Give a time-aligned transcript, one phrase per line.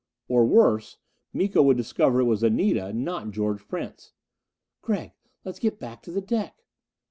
[0.27, 0.97] Or worse
[1.31, 4.13] Miko would discover it was Anita, not George Prince.
[4.81, 5.11] "Gregg,
[5.45, 6.63] let's get back to the deck."